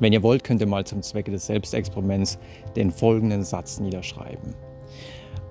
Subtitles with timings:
[0.00, 2.38] Wenn ihr wollt, könnt ihr mal zum Zwecke des Selbstexperiments
[2.76, 4.54] den folgenden Satz niederschreiben.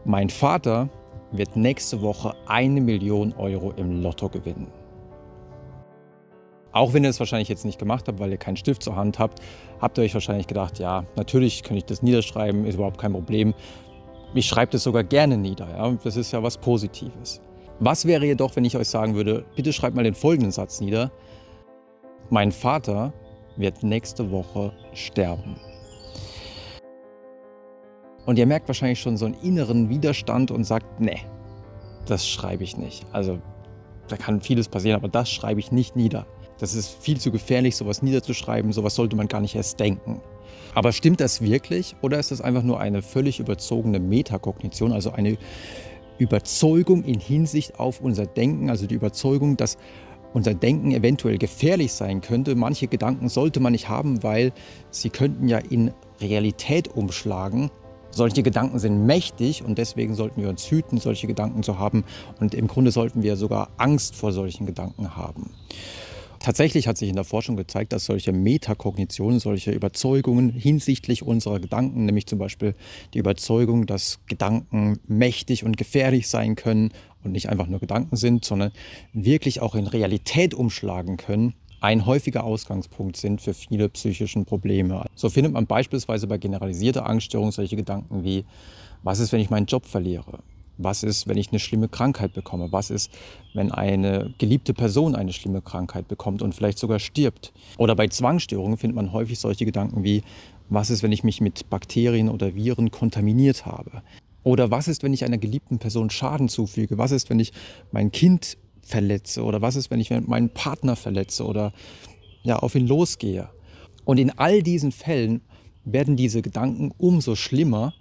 [0.06, 0.90] Mein Vater
[1.32, 4.72] wird nächste Woche eine Million Euro im Lotto gewinnen.
[6.72, 9.20] Auch wenn ihr es wahrscheinlich jetzt nicht gemacht habt, weil ihr keinen Stift zur Hand
[9.20, 9.40] habt,
[9.82, 13.54] habt ihr euch wahrscheinlich gedacht, ja, natürlich könnte ich das niederschreiben, ist überhaupt kein Problem.
[14.34, 15.98] Ich schreibe das sogar gerne nieder, ja?
[16.04, 17.42] das ist ja was Positives.
[17.80, 21.12] Was wäre jedoch, wenn ich euch sagen würde, bitte schreibt mal den folgenden Satz nieder.
[22.30, 23.14] Mein Vater
[23.58, 25.56] wird nächste Woche sterben.
[28.26, 31.20] Und ihr merkt wahrscheinlich schon so einen inneren Widerstand und sagt, nee,
[32.06, 33.06] das schreibe ich nicht.
[33.12, 33.40] Also
[34.08, 36.26] da kann vieles passieren, aber das schreibe ich nicht nieder.
[36.60, 40.22] Das ist viel zu gefährlich, sowas niederzuschreiben, sowas sollte man gar nicht erst denken.
[40.74, 45.38] Aber stimmt das wirklich oder ist das einfach nur eine völlig überzogene Metakognition, also eine
[46.18, 49.78] Überzeugung in Hinsicht auf unser Denken, also die Überzeugung, dass
[50.38, 52.54] unser Denken eventuell gefährlich sein könnte.
[52.54, 54.54] Manche Gedanken sollte man nicht haben, weil
[54.92, 55.92] sie könnten ja in
[56.22, 57.72] Realität umschlagen.
[58.12, 62.04] Solche Gedanken sind mächtig und deswegen sollten wir uns hüten, solche Gedanken zu haben.
[62.40, 65.56] Und im Grunde sollten wir sogar Angst vor solchen Gedanken haben.
[66.48, 72.06] Tatsächlich hat sich in der Forschung gezeigt, dass solche Metakognitionen, solche Überzeugungen hinsichtlich unserer Gedanken,
[72.06, 72.74] nämlich zum Beispiel
[73.14, 78.46] die Überzeugung, dass Gedanken mächtig und gefährlich sein können und nicht einfach nur Gedanken sind,
[78.46, 78.72] sondern
[79.12, 85.04] wirklich auch in Realität umschlagen können, ein häufiger Ausgangspunkt sind für viele psychischen Probleme.
[85.16, 88.46] So findet man beispielsweise bei generalisierter Angststörung solche Gedanken wie,
[89.04, 90.40] was ist, wenn ich meinen Job verliere?
[90.78, 92.72] Was ist, wenn ich eine schlimme Krankheit bekomme?
[92.72, 93.12] Was ist,
[93.54, 97.52] wenn eine geliebte Person eine schlimme Krankheit bekommt und vielleicht sogar stirbt?
[97.78, 100.24] Oder bei Zwangsstörungen findet man häufig solche Gedanken wie,
[100.70, 104.04] was ist, wenn ich mich mit Bakterien oder Viren kontaminiert habe?
[104.44, 106.98] Oder was ist, wenn ich einer geliebten Person Schaden zufüge?
[106.98, 107.52] Was ist, wenn ich
[107.92, 109.44] mein Kind verletze?
[109.44, 111.74] Oder was ist, wenn ich meinen Partner verletze oder
[112.44, 113.50] ja, auf ihn losgehe?
[114.06, 115.42] Und in all diesen Fällen
[115.84, 117.94] werden diese Gedanken umso schlimmer,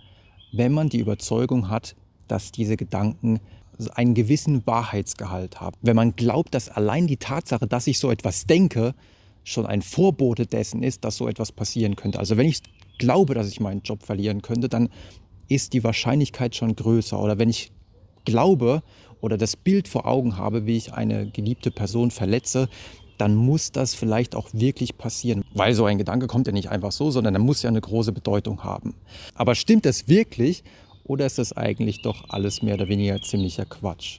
[0.53, 1.97] wenn man die Überzeugung hat,
[2.29, 3.41] dass diese Gedanken
[3.95, 5.77] einen gewissen Wahrheitsgehalt haben.
[5.83, 8.95] Wenn man glaubt, dass allein die Tatsache, dass ich so etwas denke,
[9.45, 12.19] schon ein Vorbote dessen ist, dass so etwas passieren könnte.
[12.19, 12.63] Also wenn ich
[12.99, 14.89] glaube, dass ich meinen Job verlieren könnte, dann
[15.49, 17.21] ist die Wahrscheinlichkeit schon größer.
[17.21, 17.71] Oder wenn ich
[18.25, 18.83] glaube
[19.21, 22.69] oder das Bild vor Augen habe, wie ich eine geliebte Person verletze,
[23.19, 25.45] dann muss das vielleicht auch wirklich passieren.
[25.55, 28.13] Weil so ein Gedanke kommt ja nicht einfach so, sondern er muss ja eine große
[28.13, 28.95] Bedeutung haben.
[29.35, 30.65] Aber stimmt das wirklich
[31.07, 34.19] oder ist das eigentlich doch alles mehr oder weniger ziemlicher Quatsch?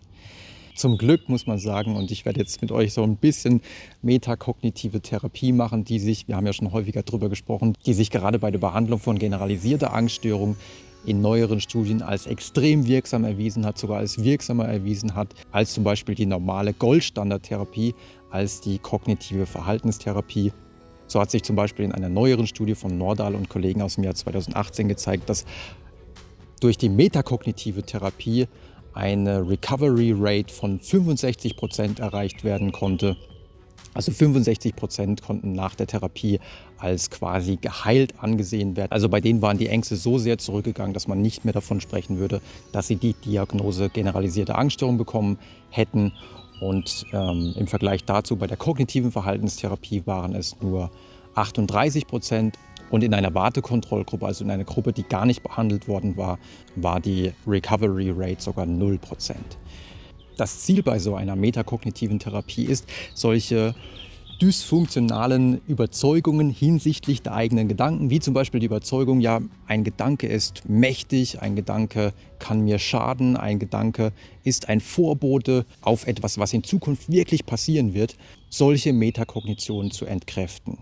[0.78, 3.62] Zum Glück muss man sagen, und ich werde jetzt mit euch so ein bisschen
[4.04, 8.38] metakognitive Therapie machen, die sich, wir haben ja schon häufiger darüber gesprochen, die sich gerade
[8.38, 10.56] bei der Behandlung von generalisierter Angststörung
[11.04, 15.84] in neueren Studien als extrem wirksam erwiesen hat, sogar als wirksamer erwiesen hat, als zum
[15.84, 17.96] Beispiel die normale Goldstandardtherapie,
[18.30, 20.54] als die kognitive Verhaltenstherapie.
[21.08, 24.04] So hat sich zum Beispiel in einer neueren Studie von Nordahl und Kollegen aus dem
[24.04, 25.46] Jahr 2018 gezeigt, dass
[26.60, 28.48] durch die metakognitive Therapie
[28.94, 33.16] eine Recovery Rate von 65 Prozent erreicht werden konnte.
[33.94, 36.40] Also 65 Prozent konnten nach der Therapie
[36.78, 38.92] als quasi geheilt angesehen werden.
[38.92, 42.20] Also bei denen waren die Ängste so sehr zurückgegangen, dass man nicht mehr davon sprechen
[42.20, 42.42] würde,
[42.72, 46.14] dass sie die Diagnose generalisierte Angststörung bekommen hätten.
[46.60, 50.92] Und ähm, im Vergleich dazu bei der kognitiven Verhaltenstherapie waren es nur
[51.36, 52.56] 38 Prozent.
[52.90, 56.40] Und in einer Wartekontrollgruppe, also in einer Gruppe, die gar nicht behandelt worden war,
[56.76, 59.00] war die Recovery Rate sogar 0%.
[60.38, 63.74] Das Ziel bei so einer metakognitiven Therapie ist, solche
[64.42, 70.70] dysfunktionalen Überzeugungen hinsichtlich der eigenen Gedanken, wie zum Beispiel die Überzeugung, ja, ein Gedanke ist
[70.70, 76.64] mächtig, ein Gedanke kann mir schaden, ein Gedanke ist ein Vorbote auf etwas, was in
[76.64, 78.16] Zukunft wirklich passieren wird,
[78.50, 80.78] solche Metakognitionen zu entkräften.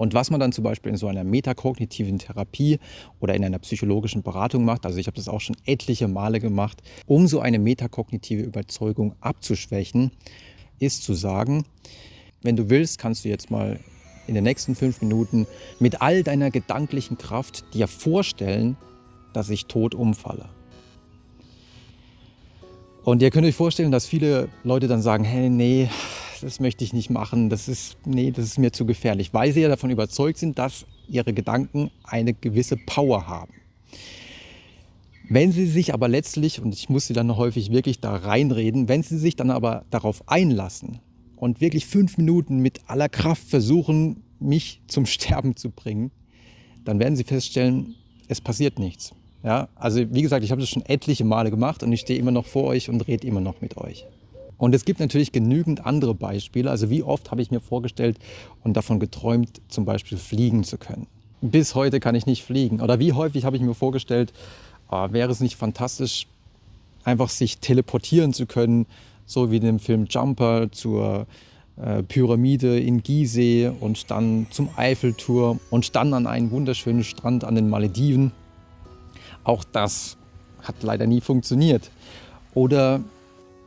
[0.00, 2.78] Und was man dann zum Beispiel in so einer metakognitiven Therapie
[3.20, 6.82] oder in einer psychologischen Beratung macht, also ich habe das auch schon etliche Male gemacht,
[7.04, 10.10] um so eine metakognitive Überzeugung abzuschwächen,
[10.78, 11.66] ist zu sagen,
[12.40, 13.78] wenn du willst, kannst du jetzt mal
[14.26, 15.46] in den nächsten fünf Minuten
[15.80, 18.78] mit all deiner gedanklichen Kraft dir vorstellen,
[19.34, 20.48] dass ich tot umfalle.
[23.04, 25.90] Und ihr könnt euch vorstellen, dass viele Leute dann sagen, hey, nee,
[26.40, 29.60] das möchte ich nicht machen, das ist, nee, das ist mir zu gefährlich, weil sie
[29.60, 33.52] ja davon überzeugt sind, dass ihre Gedanken eine gewisse Power haben.
[35.28, 39.02] Wenn sie sich aber letztlich, und ich muss sie dann häufig wirklich da reinreden, wenn
[39.02, 40.98] sie sich dann aber darauf einlassen
[41.36, 46.10] und wirklich fünf Minuten mit aller Kraft versuchen, mich zum Sterben zu bringen,
[46.84, 47.94] dann werden sie feststellen,
[48.28, 49.12] es passiert nichts.
[49.42, 52.30] Ja, also wie gesagt, ich habe das schon etliche Male gemacht und ich stehe immer
[52.30, 54.06] noch vor euch und rede immer noch mit euch.
[54.60, 56.70] Und es gibt natürlich genügend andere Beispiele.
[56.70, 58.18] Also wie oft habe ich mir vorgestellt
[58.62, 61.06] und davon geträumt, zum Beispiel fliegen zu können.
[61.40, 62.82] Bis heute kann ich nicht fliegen.
[62.82, 64.34] Oder wie häufig habe ich mir vorgestellt,
[64.90, 66.26] oh, wäre es nicht fantastisch,
[67.04, 68.84] einfach sich teleportieren zu können,
[69.24, 71.26] so wie in dem Film Jumper zur
[71.80, 77.54] äh, Pyramide in Gizeh und dann zum Eiffelturm und dann an einen wunderschönen Strand an
[77.54, 78.32] den Malediven.
[79.42, 80.18] Auch das
[80.60, 81.90] hat leider nie funktioniert.
[82.52, 83.00] Oder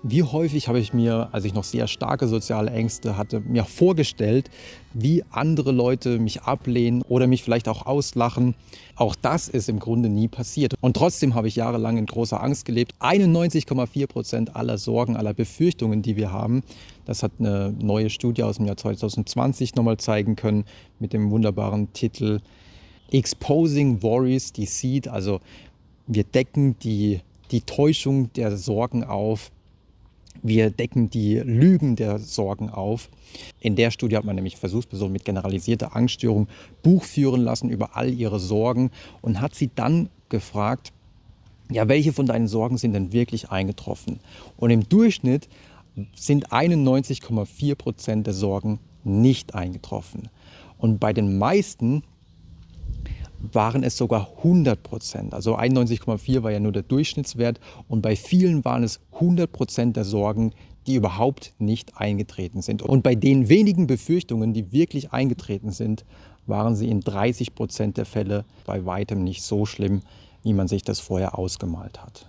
[0.04, 4.52] wie häufig habe ich mir, als ich noch sehr starke soziale Ängste hatte, mir vorgestellt,
[4.94, 8.54] wie andere Leute mich ablehnen oder mich vielleicht auch auslachen.
[8.98, 10.74] Auch das ist im Grunde nie passiert.
[10.82, 12.94] Und trotzdem habe ich jahrelang in großer Angst gelebt.
[13.00, 16.64] 91,4 Prozent aller Sorgen, aller Befürchtungen, die wir haben,
[17.06, 20.66] das hat eine neue Studie aus dem Jahr 2020 nochmal zeigen können
[21.00, 22.42] mit dem wunderbaren Titel
[23.12, 25.08] Exposing Worries Deceit.
[25.08, 25.40] Also
[26.08, 27.22] wir decken die,
[27.52, 29.52] die Täuschung der Sorgen auf
[30.42, 33.10] wir decken die Lügen der Sorgen auf.
[33.60, 36.48] In der Studie hat man nämlich Versuchspersonen mit generalisierter Angststörung
[36.82, 38.92] Buch führen lassen über all ihre Sorgen
[39.22, 40.92] und hat sie dann gefragt,
[41.72, 44.20] ja, welche von deinen Sorgen sind denn wirklich eingetroffen?
[44.58, 45.48] Und im Durchschnitt
[46.16, 50.30] sind 91,4 Prozent der Sorgen nicht eingetroffen.
[50.78, 52.04] Und bei den meisten
[53.52, 55.34] waren es sogar 100 Prozent.
[55.34, 60.06] Also 91,4 war ja nur der Durchschnittswert und bei vielen waren es 100 Prozent der
[60.06, 60.54] Sorgen,
[60.88, 62.82] die überhaupt nicht eingetreten sind.
[62.82, 66.06] Und bei den wenigen Befürchtungen, die wirklich eingetreten sind,
[66.46, 70.02] waren sie in 30 Prozent der Fälle bei weitem nicht so schlimm,
[70.44, 72.28] wie man sich das vorher ausgemalt hat.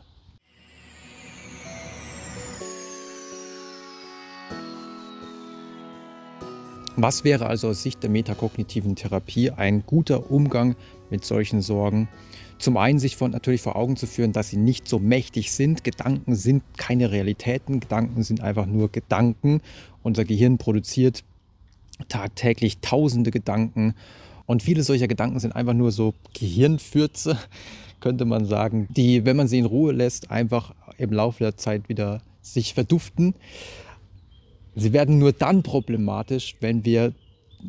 [6.97, 10.77] Was wäre also aus Sicht der metakognitiven Therapie ein guter Umgang
[11.11, 12.09] mit solchen Sorgen?
[12.59, 15.83] Zum einen sich von, natürlich vor Augen zu führen, dass sie nicht so mächtig sind.
[15.83, 19.61] Gedanken sind keine Realitäten, Gedanken sind einfach nur Gedanken.
[20.05, 21.25] Unser Gehirn produziert
[22.09, 23.95] tagtäglich tausende Gedanken
[24.47, 27.39] und viele solcher Gedanken sind einfach nur so Gehirnfürze,
[28.01, 31.89] könnte man sagen, die, wenn man sie in Ruhe lässt, einfach im Laufe der Zeit
[31.89, 33.35] wieder sich verduften.
[34.75, 37.15] Sie werden nur dann problematisch, wenn wir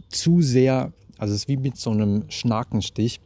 [0.10, 3.20] zu sehr, also es ist wie mit so einem Schnakenstich,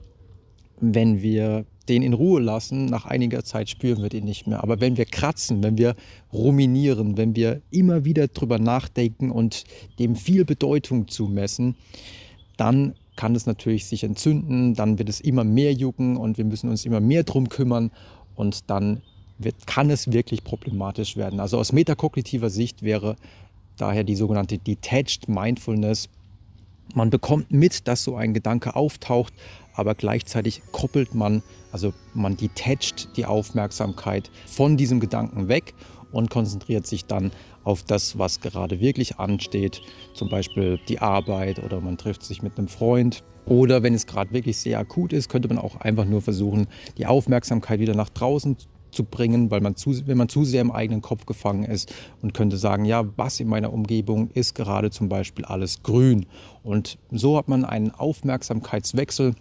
[0.81, 4.62] wenn wir den in Ruhe lassen, nach einiger Zeit spüren wir den nicht mehr.
[4.64, 5.96] Aber wenn wir kratzen, wenn wir
[6.31, 9.64] ruminieren, wenn wir immer wieder drüber nachdenken und
[9.98, 11.76] dem viel Bedeutung zumessen,
[12.58, 16.70] dann kann es natürlich sich entzünden, dann wird es immer mehr jucken und wir müssen
[16.70, 17.92] uns immer mehr drum kümmern
[18.36, 19.02] und dann
[19.40, 21.40] wird, kann es wirklich problematisch werden.
[21.40, 23.16] Also aus metakognitiver Sicht wäre
[23.80, 26.10] daher die sogenannte Detached Mindfulness.
[26.94, 29.34] Man bekommt mit, dass so ein Gedanke auftaucht,
[29.74, 35.74] aber gleichzeitig koppelt man, also man detached die Aufmerksamkeit von diesem Gedanken weg
[36.12, 37.31] und konzentriert sich dann
[37.64, 39.81] auf das, was gerade wirklich ansteht,
[40.14, 43.24] zum Beispiel die Arbeit oder man trifft sich mit einem Freund.
[43.46, 46.68] Oder wenn es gerade wirklich sehr akut ist, könnte man auch einfach nur versuchen,
[46.98, 48.58] die Aufmerksamkeit wieder nach draußen
[48.91, 52.33] zu bringen, weil man zu, wenn man zu sehr im eigenen Kopf gefangen ist und
[52.33, 56.25] könnte sagen, ja, was in meiner Umgebung ist gerade zum Beispiel alles grün.
[56.63, 59.36] Und so hat man einen Aufmerksamkeitswechsel,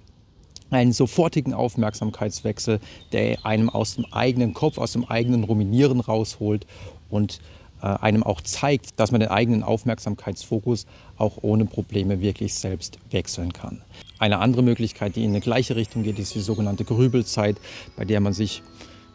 [0.70, 2.80] einen sofortigen Aufmerksamkeitswechsel,
[3.12, 6.66] der einem aus dem eigenen Kopf, aus dem eigenen Ruminieren rausholt
[7.08, 7.40] und
[7.82, 10.86] äh, einem auch zeigt, dass man den eigenen Aufmerksamkeitsfokus
[11.16, 13.82] auch ohne Probleme wirklich selbst wechseln kann.
[14.18, 17.56] Eine andere Möglichkeit, die in eine gleiche Richtung geht, ist die sogenannte Grübelzeit,
[17.96, 18.62] bei der man sich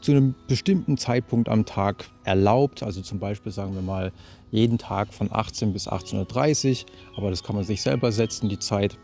[0.03, 2.83] zu einem bestimmten Zeitpunkt am Tag erlaubt.
[2.83, 4.11] Also zum Beispiel sagen wir mal
[4.51, 6.89] jeden Tag von 18 bis 18.30 Uhr.
[7.17, 8.97] Aber das kann man sich selber setzen, die Zeit.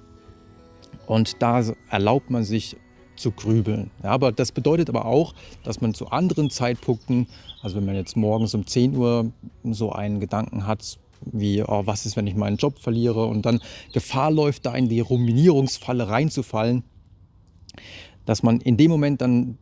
[1.07, 2.75] Und da erlaubt man sich
[3.15, 3.91] zu grübeln.
[4.03, 7.27] Ja, aber das bedeutet aber auch, dass man zu anderen Zeitpunkten,
[7.61, 9.31] also wenn man jetzt morgens um 10 Uhr
[9.63, 13.61] so einen Gedanken hat, wie, oh, was ist, wenn ich meinen Job verliere und dann
[13.93, 16.83] Gefahr läuft, da in die Ruminierungsfalle reinzufallen,
[18.25, 19.57] dass man in dem Moment dann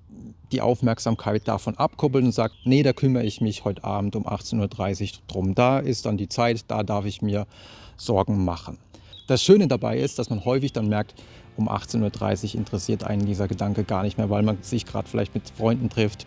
[0.51, 5.03] die Aufmerksamkeit davon abkoppelt und sagt, nee, da kümmere ich mich heute Abend um 18.30
[5.03, 5.55] Uhr drum.
[5.55, 7.47] Da ist dann die Zeit, da darf ich mir
[7.97, 8.77] Sorgen machen.
[9.27, 11.15] Das Schöne dabei ist, dass man häufig dann merkt,
[11.57, 15.33] um 18.30 Uhr interessiert einen dieser Gedanke gar nicht mehr, weil man sich gerade vielleicht
[15.33, 16.25] mit Freunden trifft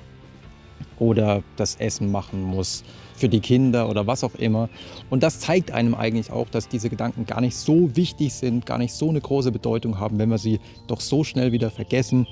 [0.98, 2.84] oder das Essen machen muss
[3.14, 4.68] für die Kinder oder was auch immer.
[5.08, 8.78] Und das zeigt einem eigentlich auch, dass diese Gedanken gar nicht so wichtig sind, gar
[8.78, 12.26] nicht so eine große Bedeutung haben, wenn wir sie doch so schnell wieder vergessen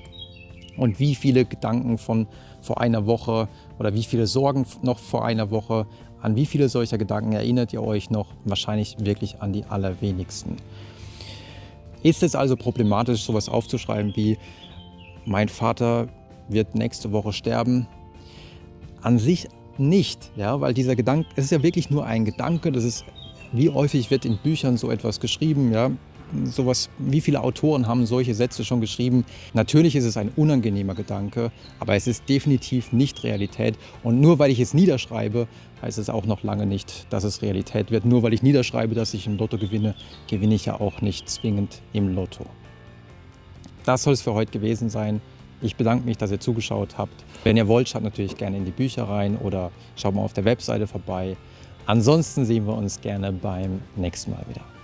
[0.79, 2.27] und wie viele Gedanken von
[2.61, 5.87] vor einer Woche oder wie viele Sorgen noch vor einer Woche,
[6.21, 8.29] an wie viele solcher Gedanken erinnert ihr euch noch?
[8.45, 10.57] Wahrscheinlich wirklich an die allerwenigsten.
[12.03, 14.39] Ist es also problematisch, sowas aufzuschreiben wie,
[15.25, 16.09] mein Vater
[16.49, 17.87] wird nächste Woche sterben?
[19.03, 22.85] An sich nicht, ja, weil dieser Gedanke, es ist ja wirklich nur ein Gedanke, das
[22.85, 23.05] ist,
[23.53, 25.91] wie häufig wird in Büchern so etwas geschrieben, ja,
[26.45, 29.25] sowas, wie viele Autoren haben solche Sätze schon geschrieben?
[29.55, 33.77] Natürlich ist es ein unangenehmer Gedanke, aber es ist definitiv nicht Realität.
[34.03, 35.49] Und nur weil ich es niederschreibe,
[35.83, 38.05] heißt es auch noch lange nicht, dass es Realität wird.
[38.05, 39.95] Nur weil ich niederschreibe, dass ich im Lotto gewinne,
[40.29, 42.47] gewinne ich ja auch nicht zwingend im Lotto.
[43.85, 45.21] Das soll es für heute gewesen sein.
[45.61, 47.25] Ich bedanke mich, dass ihr zugeschaut habt.
[47.43, 50.45] Wenn ihr wollt, schaut natürlich gerne in die Bücher rein oder schaut mal auf der
[50.45, 51.37] Webseite vorbei.
[51.87, 54.78] Ansonsten sehen wir uns gerne beim nächsten Mal wieder.